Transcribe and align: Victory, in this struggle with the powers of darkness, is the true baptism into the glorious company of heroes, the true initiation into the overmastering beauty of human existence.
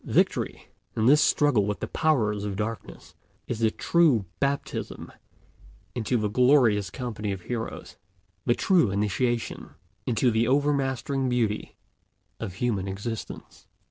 Victory, 0.03 0.69
in 0.95 1.05
this 1.05 1.21
struggle 1.21 1.67
with 1.67 1.79
the 1.79 1.87
powers 1.87 2.43
of 2.43 2.55
darkness, 2.55 3.13
is 3.47 3.59
the 3.59 3.69
true 3.69 4.25
baptism 4.39 5.11
into 5.93 6.17
the 6.17 6.27
glorious 6.27 6.89
company 6.89 7.31
of 7.31 7.41
heroes, 7.41 7.97
the 8.43 8.55
true 8.55 8.89
initiation 8.89 9.75
into 10.07 10.31
the 10.31 10.47
overmastering 10.47 11.29
beauty 11.29 11.75
of 12.39 12.55
human 12.55 12.87
existence. 12.87 13.67